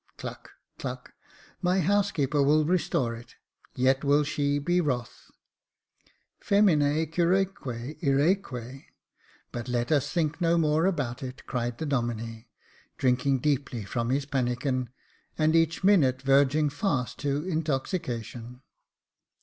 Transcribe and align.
{Cluck, 0.17 0.53
cluck.^ 0.79 1.09
My 1.61 1.79
housekeeper 1.79 2.41
will 2.41 2.65
restore 2.65 3.13
it; 3.13 3.35
yet 3.75 4.03
will 4.03 4.23
she 4.23 4.57
be 4.57 4.81
wroth. 4.81 5.29
^ 6.43 6.43
Fatnina 6.43 7.05
curaque 7.05 7.99
iraque 8.01 8.41
;^ 8.01 8.41
but 9.51 9.67
let 9.69 9.91
us 9.91 10.09
think 10.09 10.41
no 10.41 10.57
more 10.57 10.87
about 10.87 11.21
it," 11.21 11.45
cried 11.45 11.77
the 11.77 11.85
Domine, 11.85 12.45
drinking 12.97 13.41
deeply 13.41 13.85
from 13.85 14.09
his 14.09 14.25
pannikin, 14.25 14.89
and 15.37 15.55
each 15.55 15.83
minute 15.83 16.23
Jacob 16.25 16.25
Faithful 16.25 16.33
113 16.33 16.61
verging 16.63 16.69
fast 16.71 17.19
to 17.19 17.47
intoxication. 17.47 18.61